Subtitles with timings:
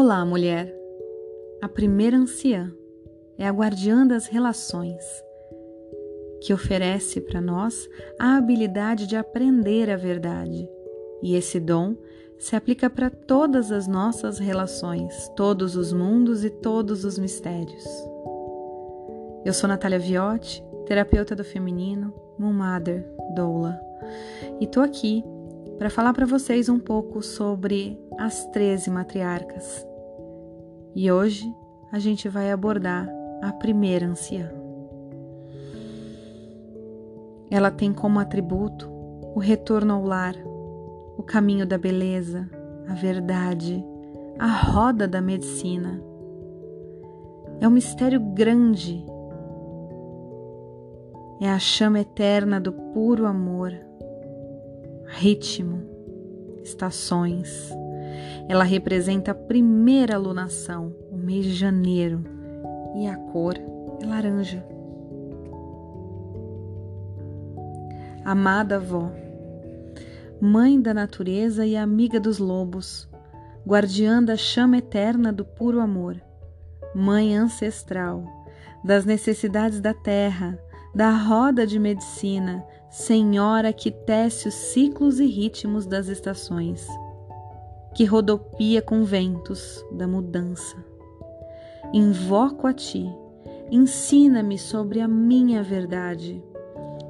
[0.00, 0.72] Olá, mulher.
[1.60, 2.72] A primeira anciã
[3.36, 5.02] é a guardiã das relações,
[6.40, 10.68] que oferece para nós a habilidade de aprender a verdade.
[11.20, 11.96] E esse dom
[12.38, 17.84] se aplica para todas as nossas relações, todos os mundos e todos os mistérios.
[19.44, 23.04] Eu sou Natália Viotti, terapeuta do feminino, Moon Mother,
[23.34, 23.76] Doula,
[24.60, 25.24] e tô aqui
[25.76, 29.87] para falar para vocês um pouco sobre as 13 matriarcas.
[31.00, 31.54] E hoje
[31.92, 33.08] a gente vai abordar
[33.40, 34.50] a primeira anciã.
[37.48, 38.90] Ela tem como atributo
[39.32, 40.34] o retorno ao lar,
[41.16, 42.50] o caminho da beleza,
[42.88, 43.80] a verdade,
[44.40, 46.02] a roda da medicina.
[47.60, 49.06] É um mistério grande.
[51.40, 53.72] É a chama eterna do puro amor,
[55.06, 55.80] ritmo,
[56.64, 57.72] estações.
[58.48, 62.24] Ela representa a primeira alunação, o mês de janeiro,
[62.96, 63.54] e a cor
[64.00, 64.64] é laranja.
[68.24, 69.10] Amada avó,
[70.40, 73.08] mãe da natureza e amiga dos lobos,
[73.66, 76.20] guardiã da chama eterna do puro amor,
[76.94, 78.24] mãe ancestral,
[78.84, 80.58] das necessidades da terra,
[80.94, 86.86] da roda de medicina, senhora que tece os ciclos e ritmos das estações,
[87.94, 90.76] que rodopia com ventos da mudança.
[91.92, 93.08] Invoco a ti,
[93.70, 96.42] ensina-me sobre a minha verdade,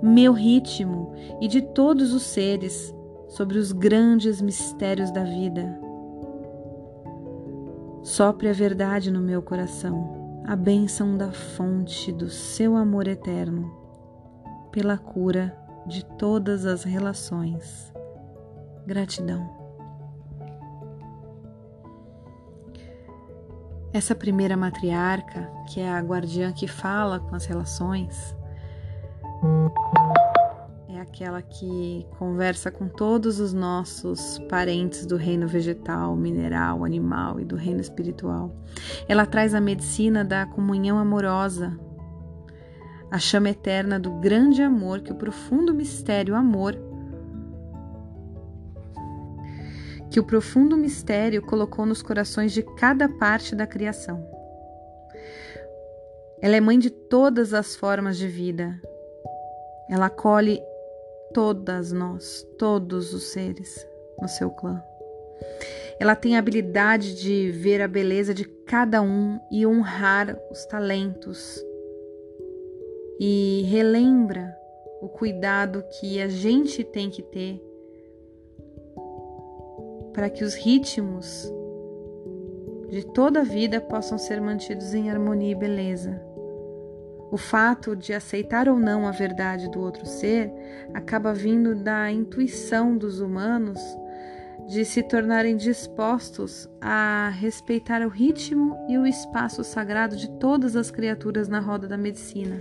[0.03, 2.95] meu ritmo e de todos os seres,
[3.29, 5.79] sobre os grandes mistérios da vida.
[8.03, 13.71] Sopre a verdade no meu coração, a bênção da fonte do seu amor eterno,
[14.73, 15.55] pela cura
[15.87, 17.93] de todas as relações.
[18.87, 19.58] Gratidão.
[23.93, 28.37] Essa primeira matriarca, que é a guardiã que fala com as relações,
[30.89, 37.45] é aquela que conversa com todos os nossos parentes do reino vegetal, mineral, animal e
[37.47, 38.55] do reino espiritual.
[39.09, 41.79] Ela traz a medicina da comunhão amorosa,
[43.11, 46.88] a chama eterna do grande amor que o profundo mistério amor
[50.11, 54.27] que o profundo mistério colocou nos corações de cada parte da criação.
[56.41, 58.81] Ela é mãe de todas as formas de vida.
[59.91, 60.61] Ela acolhe
[61.35, 63.87] todas nós, todos os seres
[64.21, 64.83] no seu clã.
[66.01, 71.63] Ela tem a habilidade de ver a beleza de cada um e honrar os talentos.
[73.19, 74.57] E relembra
[75.03, 77.61] o cuidado que a gente tem que ter
[80.19, 81.49] para que os ritmos
[82.91, 86.21] de toda a vida possam ser mantidos em harmonia e beleza.
[87.31, 90.53] O fato de aceitar ou não a verdade do outro ser
[90.93, 93.79] acaba vindo da intuição dos humanos
[94.67, 100.91] de se tornarem dispostos a respeitar o ritmo e o espaço sagrado de todas as
[100.91, 102.61] criaturas na roda da medicina.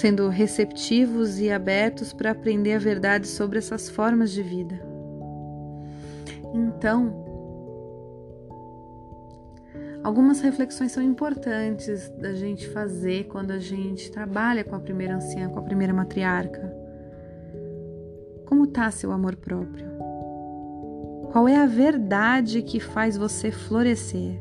[0.00, 4.80] Sendo receptivos e abertos para aprender a verdade sobre essas formas de vida.
[6.54, 7.14] Então,
[10.02, 15.50] algumas reflexões são importantes da gente fazer quando a gente trabalha com a primeira anciã,
[15.50, 16.74] com a primeira matriarca.
[18.46, 19.86] Como está seu amor próprio?
[21.30, 24.40] Qual é a verdade que faz você florescer?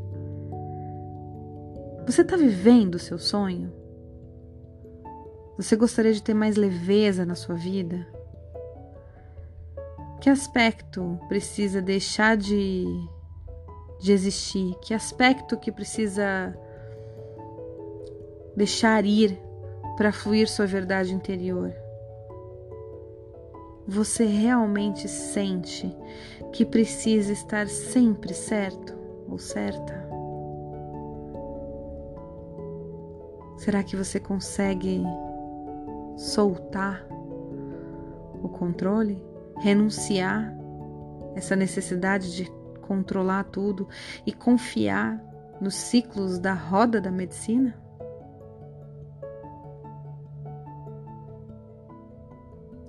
[2.06, 3.78] Você está vivendo o seu sonho?
[5.59, 8.08] Você gostaria de ter mais leveza na sua vida?
[10.22, 12.86] Que aspecto precisa deixar de,
[14.00, 14.74] de existir?
[14.75, 16.58] Que aspecto que precisa
[18.56, 19.38] deixar ir
[19.97, 21.73] para fluir sua verdade interior?
[23.85, 25.94] Você realmente sente
[26.53, 28.97] que precisa estar sempre certo
[29.28, 30.08] ou certa?
[33.58, 35.03] Será que você consegue
[36.19, 37.07] soltar
[38.43, 39.23] o controle,
[39.59, 40.53] renunciar
[41.35, 42.51] essa necessidade de
[42.81, 43.87] controlar tudo
[44.25, 45.23] e confiar
[45.61, 47.73] nos ciclos da roda da medicina?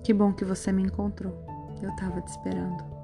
[0.03, 1.33] Que bom que você me encontrou.
[1.81, 3.00] Eu estava te esperando.